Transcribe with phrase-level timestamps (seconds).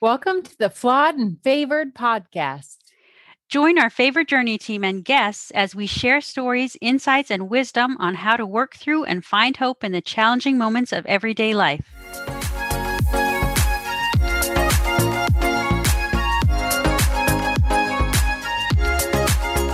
[0.00, 2.76] Welcome to the Flawed and Favored podcast.
[3.48, 8.14] Join our favorite journey team and guests as we share stories, insights, and wisdom on
[8.14, 11.84] how to work through and find hope in the challenging moments of everyday life.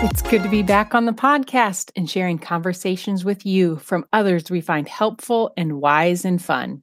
[0.05, 4.51] It's good to be back on the podcast and sharing conversations with you from others
[4.51, 6.83] we find helpful and wise and fun.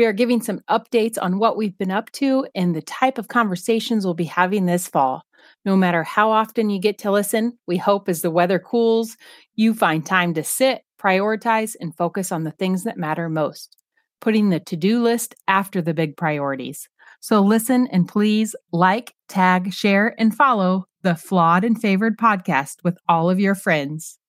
[0.00, 3.28] We are giving some updates on what we've been up to and the type of
[3.28, 5.26] conversations we'll be having this fall.
[5.66, 9.18] No matter how often you get to listen, we hope as the weather cools,
[9.56, 13.76] you find time to sit, prioritize, and focus on the things that matter most,
[14.22, 16.88] putting the to do list after the big priorities.
[17.20, 22.96] So listen and please like, tag, share, and follow the Flawed and Favored podcast with
[23.06, 24.19] all of your friends.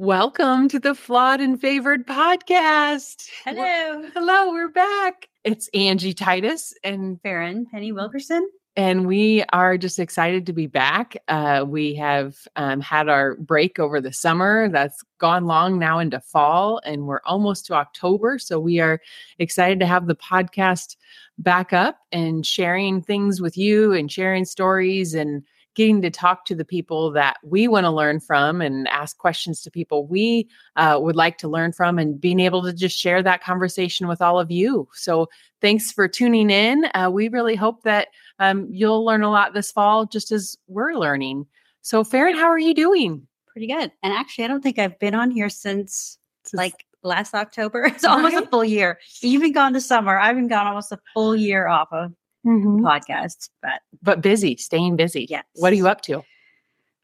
[0.00, 3.28] Welcome to the Flawed and Favored podcast.
[3.44, 3.98] Hello.
[3.98, 5.28] We're, hello, we're back.
[5.42, 8.48] It's Angie Titus and Farren Penny Wilkerson.
[8.76, 11.20] And we are just excited to be back.
[11.26, 16.20] Uh, we have um, had our break over the summer that's gone long now into
[16.20, 18.38] fall, and we're almost to October.
[18.38, 19.00] So we are
[19.40, 20.94] excited to have the podcast
[21.38, 25.42] back up and sharing things with you and sharing stories and
[25.78, 29.62] getting to talk to the people that we want to learn from and ask questions
[29.62, 33.22] to people we uh, would like to learn from and being able to just share
[33.22, 34.88] that conversation with all of you.
[34.92, 35.28] So,
[35.60, 36.86] thanks for tuning in.
[36.94, 38.08] Uh, we really hope that
[38.40, 41.46] um, you'll learn a lot this fall, just as we're learning.
[41.82, 43.28] So, Farren, how are you doing?
[43.46, 43.92] Pretty good.
[44.02, 46.18] And actually, I don't think I've been on here since,
[46.52, 47.84] like last October.
[47.94, 48.44] It's almost right.
[48.44, 48.98] a full year.
[49.20, 50.18] You've been gone to summer.
[50.18, 52.12] I've been gone almost a full year off of
[52.46, 52.84] mm-hmm.
[52.84, 55.26] podcasts, but but busy, staying busy.
[55.28, 55.44] Yes.
[55.54, 56.22] What are you up to?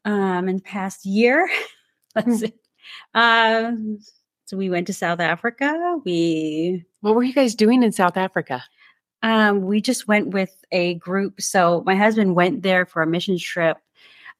[0.05, 1.49] Um, in the past year,
[2.15, 2.35] let's hmm.
[2.35, 2.53] see.
[3.13, 3.99] Um,
[4.45, 5.99] so we went to South Africa.
[6.05, 8.63] We what were you guys doing in South Africa?
[9.23, 11.41] Um, we just went with a group.
[11.41, 13.77] So my husband went there for a mission trip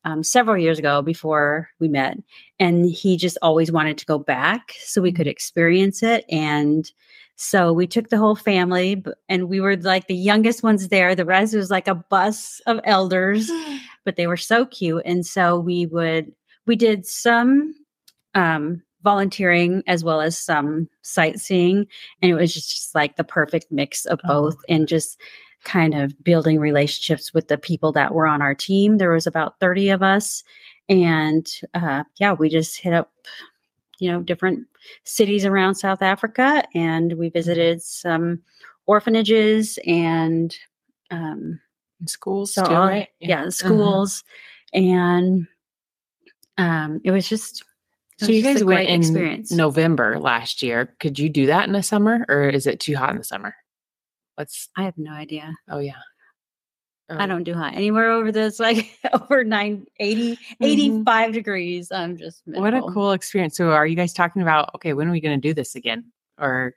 [0.06, 2.18] um, several years ago before we met,
[2.60, 6.24] and he just always wanted to go back so we could experience it.
[6.30, 6.90] And
[7.36, 11.16] so we took the whole family, and we were like the youngest ones there.
[11.16, 13.52] The rest was like a bus of elders,
[14.06, 15.02] but they were so cute.
[15.06, 16.32] And so we would
[16.66, 17.74] we did some
[18.36, 21.88] um, volunteering as well as some sightseeing,
[22.22, 24.66] and it was just, just like the perfect mix of oh, both, oh.
[24.70, 25.20] and just
[25.66, 28.98] kind of building relationships with the people that were on our team.
[28.98, 30.44] There was about thirty of us,
[30.88, 33.12] and uh, yeah, we just hit up
[34.00, 34.66] you know different
[35.04, 37.38] cities around South Africa, and we mm-hmm.
[37.38, 38.42] visited some
[38.86, 40.56] orphanages and
[41.12, 41.60] um,
[42.06, 42.54] schools.
[42.54, 43.10] So too, right?
[43.20, 43.52] Yeah, yeah uh-huh.
[43.52, 44.24] schools,
[44.74, 44.86] uh-huh.
[44.86, 45.48] and
[46.58, 47.64] um, it was just.
[48.18, 49.52] so you guys went in experience.
[49.52, 50.96] November last year.
[51.00, 53.56] Could you do that in the summer, or is it too hot in the summer?
[54.38, 54.70] Let's.
[54.76, 55.54] I have no idea.
[55.70, 56.00] Oh yeah.
[57.08, 60.64] Um, I don't do hot anywhere over this, like over 9, 80, mm-hmm.
[60.64, 61.92] 85 degrees.
[61.92, 63.56] I'm just what a cool experience.
[63.58, 64.94] So, are you guys talking about okay?
[64.94, 66.06] When are we going to do this again,
[66.40, 66.74] or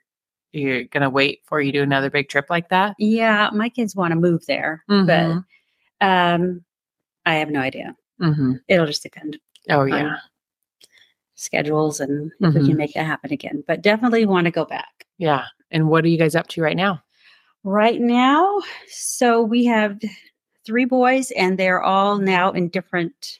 [0.51, 2.95] you're going to wait for you do another big trip like that?
[2.99, 5.07] Yeah, my kids want to move there, mm-hmm.
[5.07, 6.63] but um,
[7.25, 7.95] I have no idea.
[8.21, 8.53] Mm-hmm.
[8.67, 9.39] It'll just depend.
[9.67, 10.17] Oh yeah,
[11.39, 12.77] schedules and if we can mm-hmm.
[12.77, 13.63] make that happen again.
[13.65, 15.07] But definitely want to go back.
[15.17, 15.45] Yeah.
[15.71, 17.01] And what are you guys up to right now?
[17.63, 18.61] Right now.
[18.87, 19.99] So we have
[20.65, 23.39] three boys, and they're all now in different.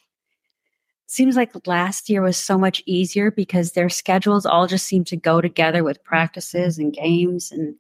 [1.08, 5.18] Seems like last year was so much easier because their schedules all just seem to
[5.18, 7.76] go together with practices and games, and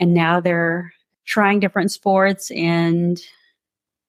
[0.00, 0.92] and now they're
[1.24, 3.20] trying different sports, and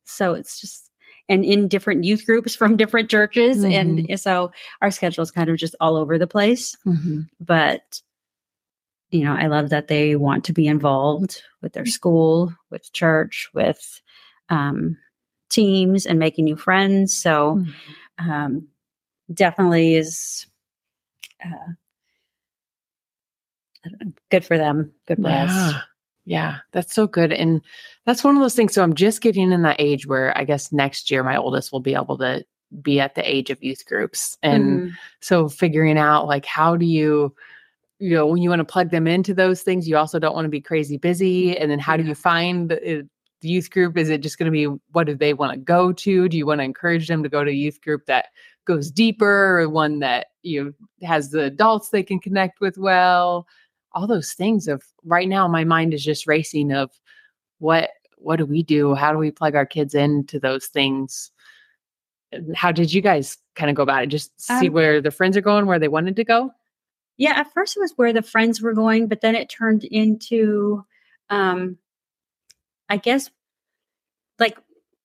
[0.05, 0.89] so it's just
[1.29, 4.05] and in different youth groups from different churches, mm-hmm.
[4.09, 4.51] and so
[4.81, 6.77] our schedule is kind of just all over the place.
[6.85, 7.21] Mm-hmm.
[7.39, 8.01] But
[9.13, 13.47] you know, I love that they want to be involved with their school, with church,
[13.53, 14.01] with
[14.49, 14.97] um,
[15.49, 17.15] teams, and making new friends.
[17.15, 17.57] So,
[18.19, 18.31] mm-hmm.
[18.31, 18.67] um,
[19.31, 20.47] definitely is
[21.45, 21.73] uh,
[24.31, 24.91] good for them.
[25.07, 25.45] Good for yeah.
[25.45, 25.75] us.
[26.25, 27.31] Yeah, that's so good.
[27.31, 27.61] And
[28.05, 28.73] that's one of those things.
[28.73, 31.81] So I'm just getting in that age where I guess next year my oldest will
[31.81, 32.43] be able to
[32.81, 34.37] be at the age of youth groups.
[34.41, 34.89] And mm-hmm.
[35.21, 37.35] so figuring out like how do you
[37.99, 40.45] you know when you want to plug them into those things you also don't want
[40.45, 43.07] to be crazy busy and then how do you find the,
[43.43, 43.97] the youth group?
[43.97, 46.27] Is it just going to be what do they want to go to?
[46.27, 48.27] Do you want to encourage them to go to a youth group that
[48.65, 53.45] goes deeper or one that you know has the adults they can connect with well?
[53.91, 56.89] All those things of right now my mind is just racing of
[57.59, 58.95] what what do we do?
[58.95, 61.29] How do we plug our kids into those things?
[62.55, 64.07] How did you guys kind of go about it?
[64.07, 66.51] Just see um, where the friends are going where they wanted to go
[67.17, 70.83] yeah, at first it was where the friends were going, but then it turned into
[71.29, 71.77] um
[72.89, 73.29] I guess
[74.39, 74.57] like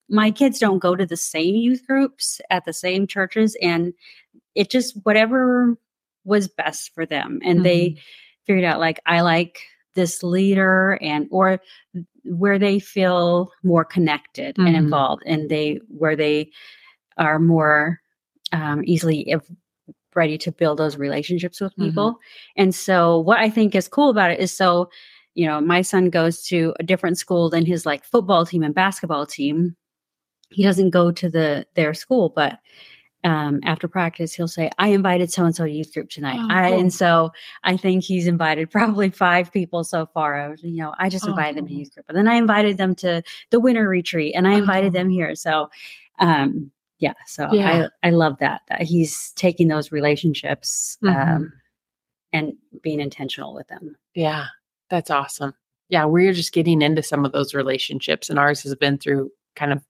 [0.08, 3.92] my kids don't go to the same youth groups at the same churches and
[4.54, 5.76] it just whatever
[6.24, 7.64] was best for them and mm-hmm.
[7.64, 7.96] they
[8.46, 9.60] figured out like I like
[9.94, 11.60] this leader and or
[12.24, 14.66] where they feel more connected mm-hmm.
[14.66, 16.50] and involved and they where they
[17.16, 18.00] are more
[18.52, 19.34] um, easily
[20.18, 21.84] ready to build those relationships with mm-hmm.
[21.84, 22.62] people mm-hmm.
[22.62, 24.90] and so what i think is cool about it is so
[25.34, 28.74] you know my son goes to a different school than his like football team and
[28.74, 29.76] basketball team
[30.50, 32.58] he doesn't go to the their school but
[33.24, 36.38] um, after practice, he'll say, I invited so and so youth group tonight.
[36.40, 37.30] Oh, I, And so
[37.64, 40.56] I think he's invited probably five people so far.
[40.62, 41.60] you know, I just invited oh.
[41.60, 42.06] them to youth group.
[42.08, 44.98] And then I invited them to the winter retreat and I invited oh.
[44.98, 45.34] them here.
[45.34, 45.68] So,
[46.20, 47.88] um, yeah, so yeah.
[48.02, 51.16] I, I love that, that he's taking those relationships mm-hmm.
[51.16, 51.52] um,
[52.32, 53.96] and being intentional with them.
[54.14, 54.46] Yeah,
[54.90, 55.54] that's awesome.
[55.88, 59.72] Yeah, we're just getting into some of those relationships, and ours has been through kind
[59.72, 59.82] of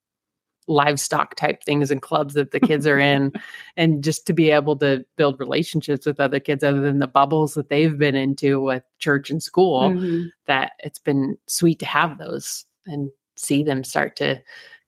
[0.68, 3.32] livestock type things and clubs that the kids are in
[3.78, 7.54] and just to be able to build relationships with other kids other than the bubbles
[7.54, 10.26] that they've been into with church and school mm-hmm.
[10.46, 14.38] that it's been sweet to have those and see them start to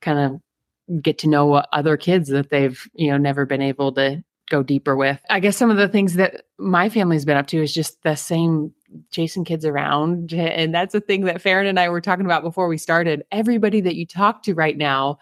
[0.02, 0.40] kind of
[1.02, 4.62] get to know uh, other kids that they've you know never been able to go
[4.62, 7.72] deeper with i guess some of the things that my family's been up to is
[7.72, 8.72] just the same
[9.12, 12.66] chasing kids around and that's a thing that Farren and I were talking about before
[12.66, 15.18] we started everybody that you talk to right now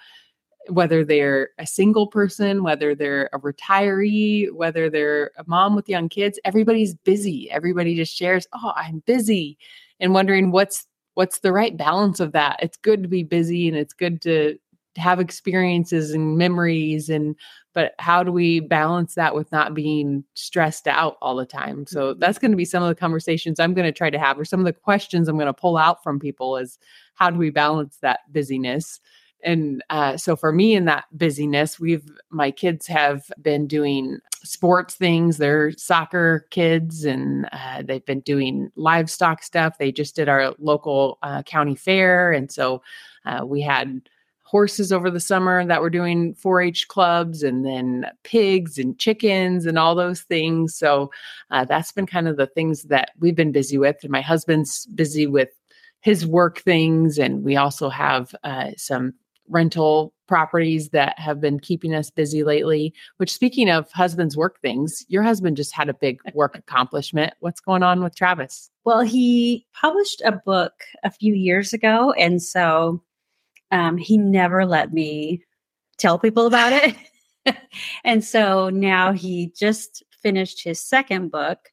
[0.69, 6.09] whether they're a single person, whether they're a retiree, whether they're a mom with young
[6.09, 7.51] kids, everybody's busy.
[7.51, 9.59] Everybody just shares, "Oh, I'm busy."
[10.01, 12.59] And wondering what's what's the right balance of that.
[12.63, 14.57] It's good to be busy and it's good to
[14.99, 17.37] have experiences and memories and
[17.75, 21.87] but how do we balance that with not being stressed out all the time?
[21.87, 22.19] So mm-hmm.
[22.19, 24.45] that's going to be some of the conversations i'm going to try to have or
[24.45, 26.79] some of the questions i'm going to pull out from people is
[27.15, 29.01] how do we balance that busyness?
[29.45, 34.95] And uh, so for me in that busyness we've my kids have been doing sports
[34.95, 39.79] things they're soccer kids and uh, they've been doing livestock stuff.
[39.79, 42.83] They just did our local uh, county fair and so
[43.27, 44.09] uh, we had
[44.49, 49.79] horses over the summer that were doing 4-h clubs and then pigs and chickens and
[49.79, 51.11] all those things so
[51.51, 54.87] uh, that's been kind of the things that we've been busy with and my husband's
[54.87, 55.51] busy with
[56.01, 59.13] his work things and we also have uh, some
[59.51, 62.95] rental properties that have been keeping us busy lately.
[63.17, 67.35] Which, speaking of husband's work things, your husband just had a big work accomplishment.
[67.41, 68.71] What's going on with Travis?
[68.85, 70.73] Well, he published a book
[71.03, 72.13] a few years ago.
[72.13, 73.03] And so
[73.71, 75.43] um, he never let me
[75.99, 76.97] tell people about it.
[78.05, 81.71] and so now he just finished his second book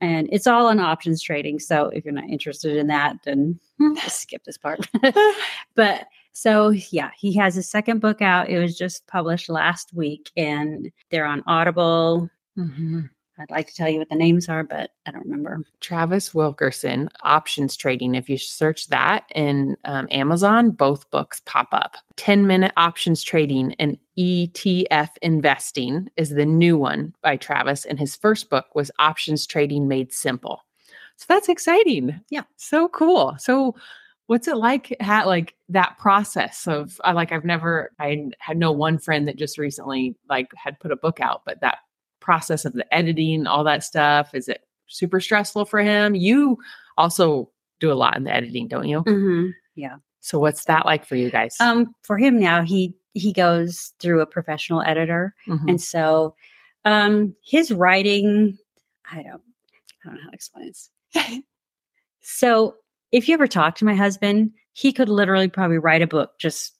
[0.00, 1.58] and it's all on options trading.
[1.58, 3.58] So if you're not interested in that, then
[4.08, 4.86] skip this part.
[5.74, 8.50] but so, yeah, he has a second book out.
[8.50, 12.28] It was just published last week and they're on Audible.
[12.58, 13.00] Mm-hmm.
[13.38, 15.62] I'd like to tell you what the names are, but I don't remember.
[15.80, 18.14] Travis Wilkerson, Options Trading.
[18.14, 21.96] If you search that in um, Amazon, both books pop up.
[22.16, 27.84] 10 Minute Options Trading and ETF Investing is the new one by Travis.
[27.84, 30.62] And his first book was Options Trading Made Simple.
[31.16, 32.20] So that's exciting.
[32.30, 32.42] Yeah.
[32.56, 33.36] So cool.
[33.38, 33.74] So,
[34.26, 38.72] what's it like ha- like that process of I like I've never I had no
[38.72, 41.78] one friend that just recently like had put a book out, but that
[42.26, 46.16] process of the editing, all that stuff, is it super stressful for him?
[46.16, 46.58] You
[46.98, 49.04] also do a lot in the editing, don't you?
[49.04, 49.50] Mm-hmm.
[49.76, 49.96] Yeah.
[50.20, 51.56] So what's that like for you guys?
[51.60, 55.68] Um, for him now, he he goes through a professional editor, mm-hmm.
[55.68, 56.34] and so
[56.84, 58.58] um, his writing,
[59.10, 60.90] I don't, I don't know how to explain this.
[62.22, 62.74] so
[63.12, 66.76] if you ever talk to my husband, he could literally probably write a book just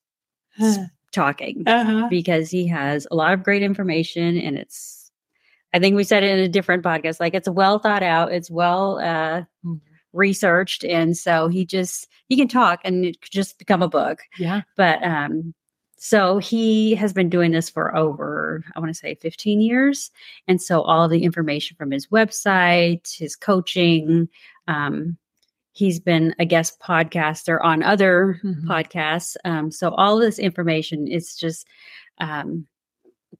[1.13, 2.09] talking uh-huh.
[2.11, 5.06] because he has a lot of great information and it's
[5.73, 8.51] I think we said it in a different podcast like it's well thought out, it's
[8.51, 9.75] well uh, mm-hmm.
[10.13, 14.21] researched and so he just he can talk and it could just become a book.
[14.39, 14.63] Yeah.
[14.77, 15.55] But um
[15.99, 20.11] so he has been doing this for over, I want to say 15 years.
[20.47, 24.29] And so all the information from his website, his coaching,
[24.69, 25.17] um,
[25.77, 28.67] He's been a guest podcaster on other mm-hmm.
[28.67, 29.37] podcasts.
[29.45, 31.67] Um, so all this information is just
[32.17, 32.67] um,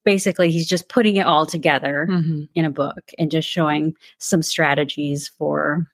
[0.03, 2.43] basically he's just putting it all together mm-hmm.
[2.55, 5.87] in a book and just showing some strategies for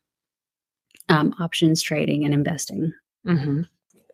[1.09, 2.93] um, options trading and investing.
[3.25, 3.61] Mm-hmm.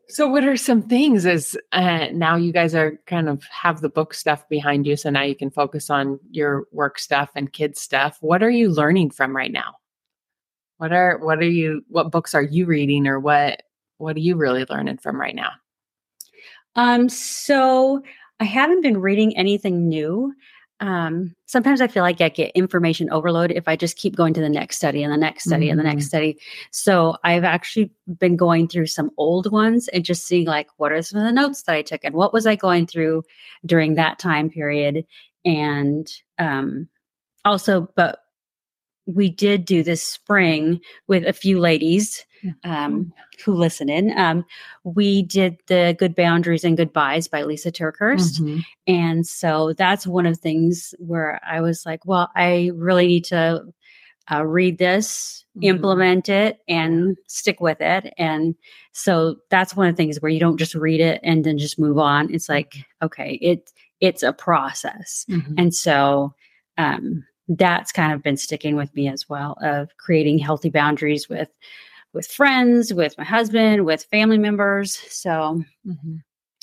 [0.07, 3.89] So, what are some things as uh, now you guys are kind of have the
[3.89, 4.95] book stuff behind you?
[4.95, 8.17] So now you can focus on your work stuff and kids stuff.
[8.21, 9.75] What are you learning from right now?
[10.77, 13.61] What are what are you what books are you reading or what
[13.99, 15.51] what are you really learning from right now?
[16.75, 18.01] Um, so
[18.39, 20.33] I haven't been reading anything new.
[20.81, 24.39] Um, sometimes I feel like I get information overload if I just keep going to
[24.39, 25.71] the next study and the next study mm-hmm.
[25.71, 26.07] and the next mm-hmm.
[26.07, 26.39] study.
[26.71, 31.01] So I've actually been going through some old ones and just seeing like what are
[31.01, 33.23] some of the notes that I took and what was I going through
[33.65, 35.05] during that time period.
[35.43, 36.87] And um,
[37.43, 38.23] also, but
[39.05, 42.25] we did do this spring with a few ladies
[42.63, 44.17] um, who listen in.
[44.17, 44.45] Um,
[44.83, 48.39] we did the Good Boundaries and Goodbyes by Lysa TerKeurst.
[48.39, 48.59] Mm-hmm.
[48.87, 53.25] And so that's one of the things where I was like, well, I really need
[53.25, 53.65] to
[54.31, 55.65] uh, read this, mm-hmm.
[55.65, 58.13] implement it, and stick with it.
[58.17, 58.55] And
[58.91, 61.79] so that's one of the things where you don't just read it and then just
[61.79, 62.33] move on.
[62.33, 63.05] It's like, mm-hmm.
[63.05, 65.25] okay, it it's a process.
[65.29, 65.55] Mm-hmm.
[65.57, 66.33] And so
[66.77, 71.49] um, that's kind of been sticking with me as well of creating healthy boundaries with
[72.13, 74.95] with friends, with my husband, with family members.
[75.09, 76.15] So mm-hmm.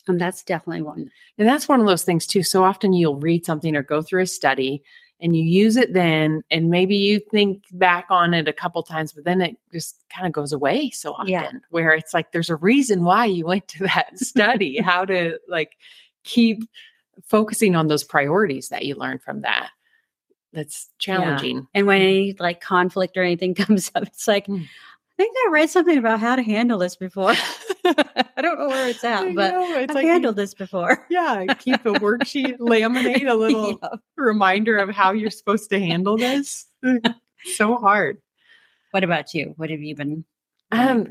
[0.08, 1.10] um, that's definitely one.
[1.38, 2.42] And that's one of those things too.
[2.42, 4.82] So often you'll read something or go through a study
[5.20, 9.14] and you use it then, and maybe you think back on it a couple times,
[9.14, 11.28] but then it just kind of goes away so often.
[11.28, 11.50] Yeah.
[11.70, 15.78] Where it's like there's a reason why you went to that study, how to like
[16.24, 16.68] keep
[17.24, 19.70] focusing on those priorities that you learned from that
[20.52, 21.56] that's challenging.
[21.56, 21.62] Yeah.
[21.74, 24.66] And when any like conflict or anything comes up, it's like, mm.
[25.18, 27.34] I think I read something about how to handle this before.
[28.36, 31.06] I don't know where it's at, but it's I've like handled this before.
[31.10, 33.88] Yeah, keep a worksheet, laminate a little yeah.
[34.16, 36.66] reminder of how you're supposed to handle this.
[37.44, 38.18] so hard.
[38.90, 39.54] What about you?
[39.56, 40.24] What have you been?
[40.72, 41.06] Um,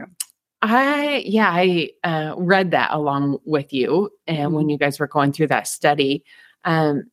[0.61, 4.55] I yeah, I uh, read that along with you, and mm-hmm.
[4.55, 6.23] when you guys were going through that study,
[6.65, 7.03] um,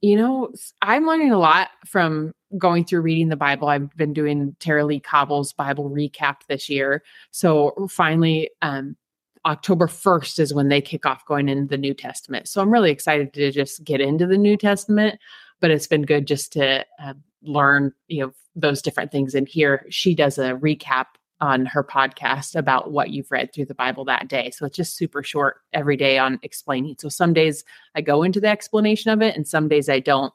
[0.00, 0.50] you know,
[0.82, 3.68] I'm learning a lot from going through reading the Bible.
[3.68, 7.02] I've been doing Tara-Leigh Cobble's Bible recap this year.
[7.30, 8.96] So finally, um,
[9.44, 12.48] October 1st is when they kick off going into the New Testament.
[12.48, 15.18] So I'm really excited to just get into the New Testament,
[15.60, 19.34] but it's been good just to uh, learn, you know, those different things.
[19.34, 21.06] And here she does a recap
[21.40, 24.50] on her podcast about what you've read through the Bible that day.
[24.50, 26.96] So it's just super short every day on explaining.
[26.98, 27.64] So some days
[27.94, 30.32] I go into the explanation of it and some days I don't.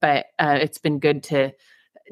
[0.00, 1.52] But uh, it's been good to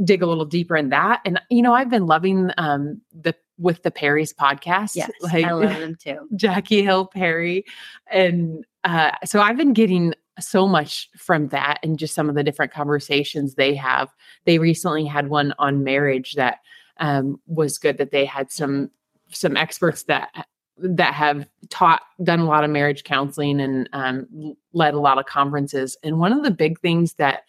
[0.03, 1.21] dig a little deeper in that.
[1.25, 4.97] And you know, I've been loving um the with the Perry's podcast.
[4.97, 6.29] Yes, like, I love them too.
[6.37, 7.65] Jackie Hill Perry.
[8.11, 12.43] And uh, so I've been getting so much from that and just some of the
[12.43, 14.13] different conversations they have.
[14.45, 16.59] They recently had one on marriage that
[16.99, 18.91] um, was good that they had some
[19.31, 20.47] some experts that
[20.77, 25.27] that have taught done a lot of marriage counseling and um, led a lot of
[25.27, 27.43] conferences and one of the big things that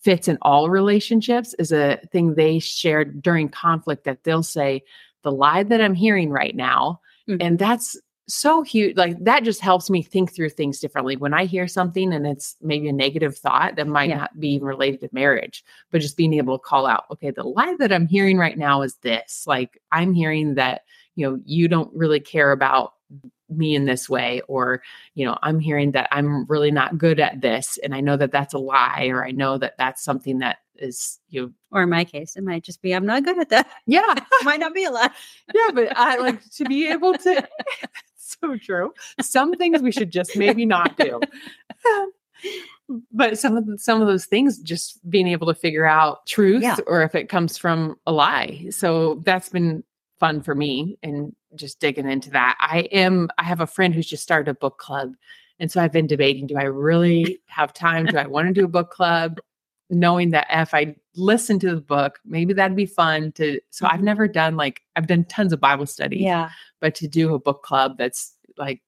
[0.00, 4.82] fits in all relationships is a thing they shared during conflict that they'll say
[5.22, 7.40] the lie that i'm hearing right now mm-hmm.
[7.40, 7.96] and that's
[8.28, 11.16] so huge like that just helps me think through things differently.
[11.16, 14.18] When i hear something and it's maybe a negative thought that might yeah.
[14.18, 17.74] not be related to marriage but just being able to call out okay the lie
[17.78, 19.44] that i'm hearing right now is this.
[19.46, 20.82] Like i'm hearing that
[21.16, 22.94] you know you don't really care about
[23.50, 24.82] me in this way or
[25.14, 28.32] you know i'm hearing that i'm really not good at this and i know that
[28.32, 31.90] that's a lie or i know that that's something that is you know, or in
[31.90, 33.68] my case it might just be i'm not good at that.
[33.86, 34.14] Yeah.
[34.42, 35.10] Might not be a lie.
[35.54, 37.48] Yeah but i like to be able to
[38.40, 38.92] so true.
[39.20, 41.20] Some things we should just maybe not do.
[43.12, 46.76] but some of some of those things just being able to figure out truth yeah.
[46.86, 48.66] or if it comes from a lie.
[48.70, 49.84] So that's been
[50.20, 52.56] fun for me and just digging into that.
[52.60, 55.14] I am I have a friend who's just started a book club.
[55.58, 58.06] And so I've been debating do I really have time?
[58.06, 59.38] Do I want to do a book club?
[59.92, 63.60] Knowing that if I listen to the book, maybe that'd be fun to.
[63.70, 64.04] So I've mm-hmm.
[64.06, 66.22] never done like, I've done tons of Bible studies.
[66.22, 66.50] Yeah
[66.82, 68.82] but to do a book club that's like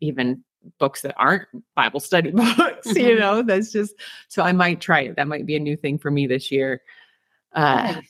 [0.00, 0.44] even
[0.78, 2.98] books that aren't Bible study books, mm-hmm.
[2.98, 3.94] you know, that's just
[4.28, 5.16] so I might try it.
[5.16, 6.82] That might be a new thing for me this year.
[7.54, 8.02] Uh,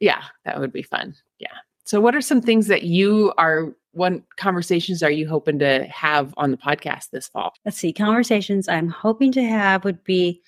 [0.00, 1.14] yeah, that would be fun.
[1.38, 1.52] Yeah.
[1.84, 3.74] So, what are some things that you are?
[3.92, 7.52] What conversations are you hoping to have on the podcast this fall?
[7.66, 7.92] Let's see.
[7.92, 10.40] Conversations I'm hoping to have would be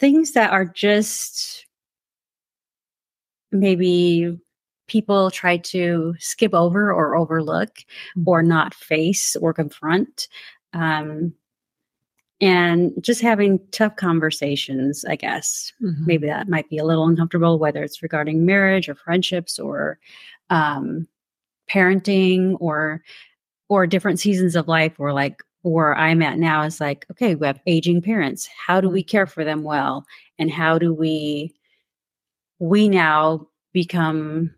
[0.00, 1.66] things that are just
[3.52, 4.38] maybe
[4.88, 8.24] people try to skip over or overlook mm-hmm.
[8.26, 10.26] or not face or confront.
[10.72, 11.32] Um,
[12.40, 15.72] and just having tough conversations, I guess.
[15.82, 16.06] Mm-hmm.
[16.06, 19.98] Maybe that might be a little uncomfortable, whether it's regarding marriage or friendships or
[20.48, 21.06] um,
[21.70, 23.02] parenting or
[23.68, 27.46] or different seasons of life or like where I'm at now is like, okay, we
[27.46, 28.48] have aging parents.
[28.66, 30.04] How do we care for them well?
[30.38, 31.54] And how do we
[32.58, 34.54] we now become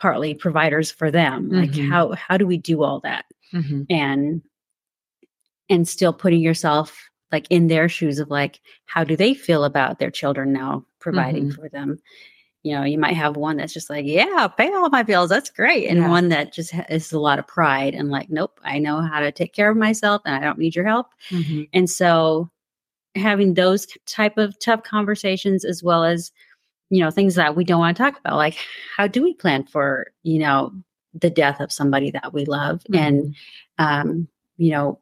[0.00, 1.50] partly providers for them.
[1.50, 1.88] Like Mhm.
[1.88, 3.24] how how do we do all that?
[3.52, 3.86] Mhm.
[3.90, 4.42] and
[5.70, 9.98] and still putting yourself like in their shoes of like how do they feel about
[9.98, 11.54] their children now providing Mhm.
[11.56, 11.98] for them
[12.64, 15.50] you know you might have one that's just like yeah pay all my bills that's
[15.50, 16.08] great and Yeah.
[16.10, 19.20] one that just ha- is a lot of pride and like nope i know how
[19.20, 21.68] to take care of myself and i don't need your help Mhm.
[21.72, 22.50] and so
[23.14, 26.32] having those type of tough conversations as well as
[26.90, 28.56] you know things that we don't want to talk about like
[28.96, 30.72] how do we plan for you know
[31.14, 33.34] the death of somebody that we love and
[33.78, 34.98] um you know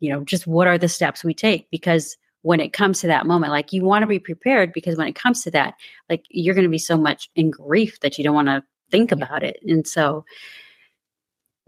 [0.00, 2.16] you know just what are the steps we take because
[2.46, 5.16] when it comes to that moment like you want to be prepared because when it
[5.16, 5.74] comes to that
[6.08, 8.62] like you're going to be so much in grief that you don't want to
[8.92, 10.24] think about it and so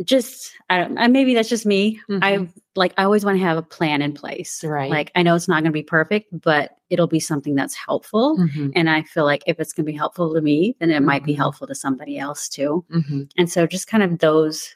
[0.05, 2.53] just i don't I, maybe that's just me i Mhm.
[2.77, 4.89] like i always want to have a plan in place Right.
[4.91, 8.39] like i know it's not going to be perfect but it'll be something that's helpful
[8.39, 8.71] Mhm.
[8.77, 11.25] and i feel like if it's going to be helpful to me then it might
[11.25, 11.39] be Mhm.
[11.39, 13.29] helpful to somebody else too Mhm.
[13.37, 14.73] and so just kind of those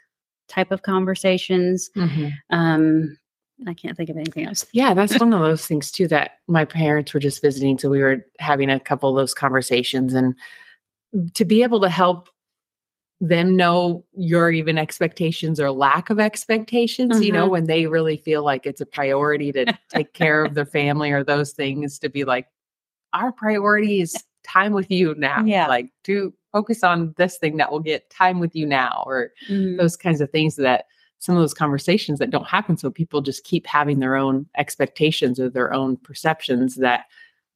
[0.48, 2.32] type of conversations Mhm.
[3.62, 6.38] Um i can't think of anything else Yeah, that's one of those things too that
[6.48, 7.78] my parents were just visiting.
[7.78, 10.34] So we were having a couple of those conversations and
[11.34, 12.28] to be able to help
[13.20, 17.50] them know your even expectations or lack of expectations, you know, Mhm.
[17.50, 21.22] when they really feel like it's a priority to take care of their family or
[21.22, 22.48] those things, to be like,
[23.12, 25.44] our priority is time with you now.
[25.44, 25.68] Yeah.
[25.68, 29.76] Like to focus on this thing that will get time with you now, or Mm,
[29.78, 30.86] those kinds of things that
[31.22, 32.76] some of those conversations that don't happen.
[32.76, 37.04] So people just keep having their own expectations or their own perceptions that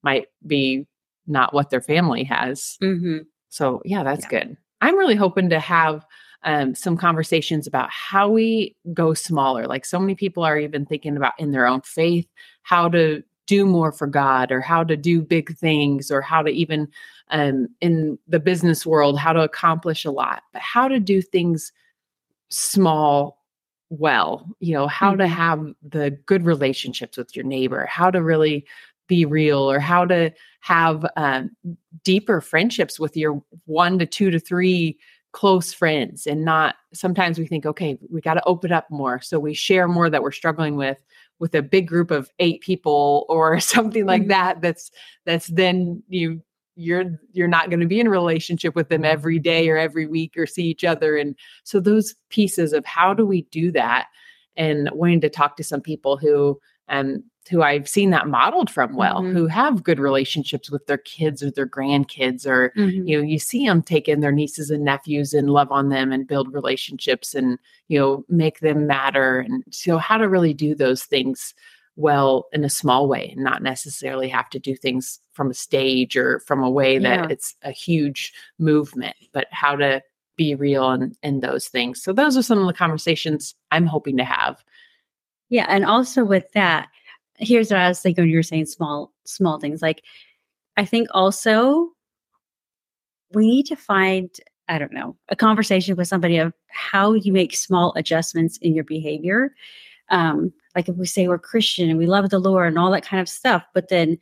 [0.04, 0.86] might be
[1.26, 2.78] not what their family has.
[2.80, 3.26] Mhm.
[3.48, 4.40] so yeah that's Yeah.
[4.44, 4.56] good.
[4.82, 6.04] I'm really hoping to have
[6.44, 9.66] um, some conversations about how we go smaller.
[9.66, 12.28] Like so many people are even thinking about in their own faith
[12.62, 16.50] how to do more for god or how to do big things or how to
[16.50, 16.86] even
[17.30, 20.42] um, in the business world how to accomplish a lot.
[20.52, 21.72] But how to do things
[22.48, 23.35] small
[23.90, 25.28] well you know how to Mhm.
[25.28, 28.66] have the good relationships with your neighbor how to really
[29.08, 31.50] be real or how to have um,
[32.02, 34.98] deeper friendships with your one to two to three
[35.32, 39.38] close friends and not sometimes we think okay we got to open up more so
[39.38, 41.02] we share more that we're struggling with
[41.38, 44.28] with a big group of eight people or something like Mhm.
[44.28, 44.90] that that's
[45.26, 46.40] that's then you
[46.76, 50.06] you're you're not going to be in a relationship with them every day or every
[50.06, 51.34] week or see each other and
[51.64, 54.06] so those pieces of how do we do that
[54.56, 56.58] and wanting to talk to some people who
[56.88, 59.32] um who I've seen that modeled from well Mhm.
[59.32, 63.08] who have good relationships with their kids or their grandkids or Mhm.
[63.08, 66.12] you know you see them take in their nieces and nephews and love on them
[66.12, 67.58] and build relationships and
[67.88, 71.54] you know make them matter and so how to really do those things
[71.96, 76.16] well in a small way and not necessarily have to do things from a stage
[76.16, 77.26] or from a way that Yeah.
[77.30, 80.02] it's a huge movement but how to
[80.36, 84.16] be real and in those things so those are some of the conversations i'm hoping
[84.18, 84.62] to have
[85.48, 86.88] Yeah, and also with that,
[87.38, 89.80] here's what I was thinking when you were saying small, small things.
[89.80, 90.02] Like,
[90.76, 91.92] I think also
[93.32, 94.28] we need to find,
[94.68, 98.84] I don't know, a conversation with somebody of how you make small adjustments in your
[98.84, 99.54] behavior.
[100.10, 103.04] Um, like if we say we're Christian and we love the Lord and all that
[103.04, 104.18] kind of stuff, but then,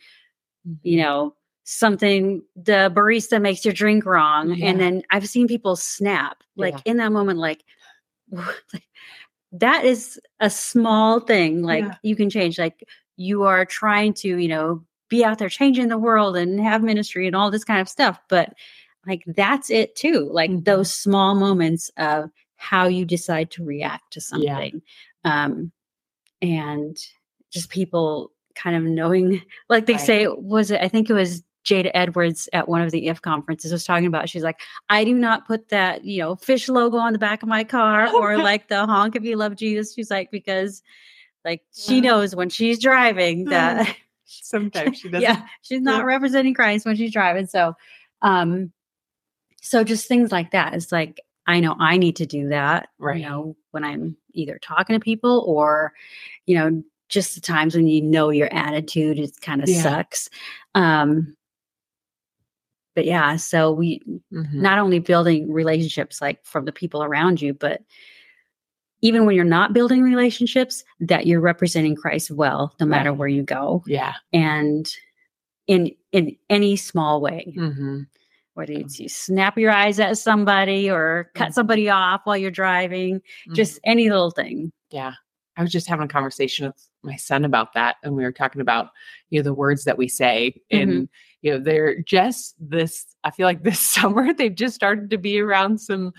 [0.83, 4.67] you know, something the barista makes your drink wrong, Yeah.
[4.69, 6.81] and then I've seen people snap like Yeah.
[6.93, 7.65] in that moment, like.
[9.53, 11.95] that is a small thing like Yeah.
[12.03, 12.83] you can change like
[13.17, 17.27] you are trying to you know be out there changing the world and have ministry
[17.29, 18.53] and all this kind of stuff but
[19.07, 20.65] like that's it too like Mhm.
[20.65, 24.83] those small moments of how you decide to react to something
[25.25, 25.71] um
[26.45, 26.97] and
[27.51, 30.01] just people kind of knowing like they Right.
[30.01, 33.73] say was it i think it was Jada Edwards at one of the IF conferences
[33.73, 34.29] was talking about.
[34.29, 37.49] She's like, I do not put that, you know, fish logo on the back of
[37.49, 39.95] my car or like the honk if you love Jesus.
[39.95, 40.83] She's like, because
[41.43, 46.05] like she knows when she's driving that sometimes she doesn't yeah, she's not Yeah.
[46.05, 47.47] representing Christ when she's driving.
[47.47, 47.75] So
[48.21, 48.71] um
[49.63, 50.75] so just things like that.
[50.75, 52.89] It's like I know I need to do that.
[52.99, 53.19] Right.
[53.19, 55.93] You know, when I'm either talking to people or,
[56.47, 59.83] you know, just the times when you know your attitude is kind of Yeah.
[59.83, 60.29] sucks.
[60.75, 61.37] Um
[62.97, 64.01] but yeah, so we
[64.33, 64.55] Mhm.
[64.55, 67.83] not only building relationships like from the people around you, but
[69.03, 73.19] even when you're not building relationships, that you're representing Christ well, no matter Right.
[73.19, 74.93] where you go, yeah and
[75.67, 78.03] in in any small way, hmm
[78.55, 81.55] whether it's you snap your eyes at somebody or cut Mhm.
[81.55, 83.21] somebody off while you're driving,
[83.53, 84.73] just any little thing.
[84.91, 85.13] yeah
[85.57, 87.97] I was just having a conversation with my son about that.
[88.03, 88.89] And we were talking about,
[89.31, 90.61] you know, the words that we say.
[90.71, 91.09] And, Mhm.
[91.43, 93.81] you know, they're just this, I feel like this
[94.19, 96.13] summer they've just started to be around some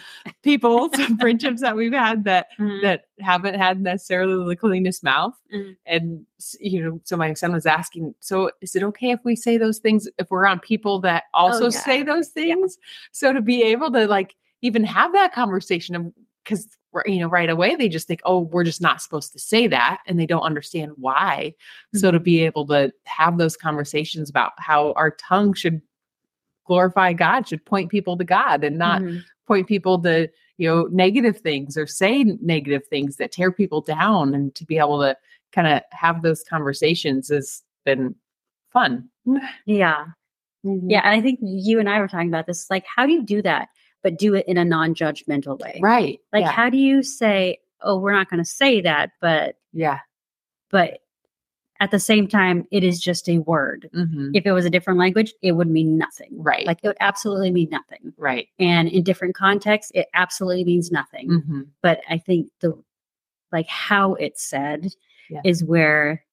[0.44, 2.82] people, some friendships that we've had that Mhm.
[2.84, 5.34] that haven't had necessarily the cleanest mouth.
[5.54, 5.76] Mhm.
[5.86, 6.26] And,
[6.60, 9.80] you know, so my son was asking, so is it okay if we say those
[9.80, 11.70] things if we're around people that also yeah.
[11.70, 12.78] say those things?
[13.12, 16.14] So to be able to like even have that conversation,
[16.46, 16.68] because,
[17.06, 20.00] you know, right away they just think, oh, we're just not supposed to say that.
[20.08, 21.54] And they don't understand why.
[21.94, 22.24] So to mm-hmm.
[22.24, 25.82] be able to have those conversations about how our tongue should
[26.66, 29.24] glorify God, should point people to God and not Mhm.
[29.46, 34.34] point people to you know negative things or say negative things that tear people down
[34.34, 35.18] and to be able to
[35.52, 38.16] kind of have those conversations has been
[38.72, 40.06] fun mm, Yeah.
[40.66, 40.90] Mm-hmm.
[40.90, 41.02] Yeah.
[41.04, 42.70] And I think you and I were talking about this.
[42.70, 43.70] Like, how do you do that,
[44.06, 45.80] but do it in a non judgmental way?
[45.82, 46.52] right Like, yeah.
[46.52, 50.00] how do you say, oh, we're not going to say that, but, yeah
[50.70, 51.00] but
[51.80, 53.90] at the same time, it is just a word.
[53.96, 54.32] Mhm.
[54.36, 56.30] If it was a different language, it would mean nothing.
[56.32, 58.14] right Like, it would absolutely mean nothing.
[58.18, 61.30] right And in different contexts, it absolutely means nothing.
[61.30, 61.68] Mhm.
[61.82, 62.82] But I think the,
[63.52, 64.94] like, how it's said
[65.32, 65.42] Yeah.
[65.44, 66.24] is where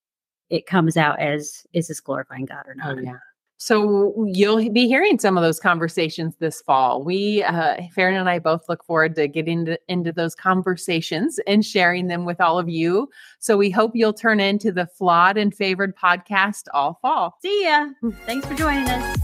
[0.51, 3.03] it comes out as, is this glorifying God or Oh not?
[3.05, 3.19] yeah.
[3.65, 7.05] So you'll be hearing some of those conversations this fall.
[7.05, 11.65] We, uh, Farren and I both look forward to getting to, into those conversations and
[11.65, 13.09] sharing them with all of you.
[13.39, 17.37] So we hope you'll turn into the Flawed and Favored podcast all fall.
[17.41, 17.91] See ya.
[18.27, 19.17] Thanks for joining us.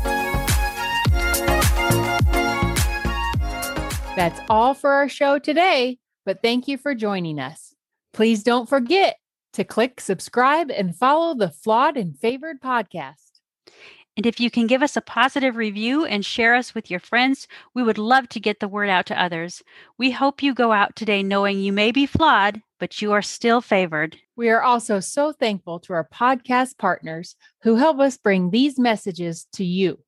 [4.15, 7.75] That's all for our show today, but thank you for joining us.
[8.13, 9.17] Please don't forget
[9.55, 13.29] to click subscribe and follow the Flawed and Favored podcast.
[14.19, 17.47] And if you can give us a positive review and share us with your friends,
[17.73, 19.63] we would love to get the word out to others.
[19.97, 23.61] We hope you go out today knowing you may be flawed, but you are still
[23.61, 24.17] favored.
[24.35, 29.47] We are also so thankful to our podcast partners who help us bring these messages
[29.53, 30.01] to you.